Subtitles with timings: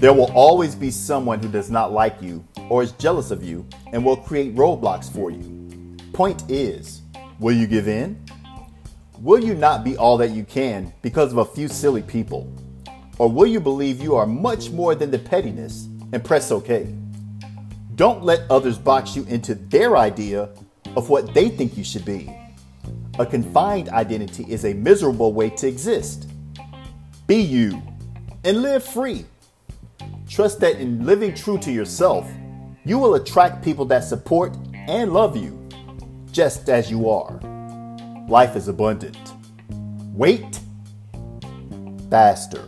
[0.00, 3.66] There will always be someone who does not like you or is jealous of you
[3.92, 5.94] and will create roadblocks for you.
[6.14, 7.02] Point is,
[7.38, 8.18] will you give in?
[9.20, 12.50] Will you not be all that you can because of a few silly people?
[13.18, 16.94] Or will you believe you are much more than the pettiness and press okay?
[17.94, 20.48] Don't let others box you into their idea
[20.96, 22.34] of what they think you should be.
[23.18, 26.26] A confined identity is a miserable way to exist.
[27.26, 27.82] Be you
[28.44, 29.26] and live free.
[30.40, 32.26] Trust that in living true to yourself,
[32.86, 34.56] you will attract people that support
[34.88, 35.68] and love you
[36.32, 37.38] just as you are.
[38.26, 39.34] Life is abundant.
[40.14, 40.58] Wait
[42.08, 42.66] faster.